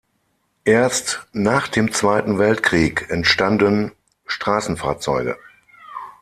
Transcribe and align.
Erst 0.65 1.27
nach 1.31 1.67
dem 1.67 1.91
Zweiten 1.93 2.39
Weltkrieg 2.39 3.05
entstanden 3.11 3.91
Straßenfahrzeuge. 4.25 5.37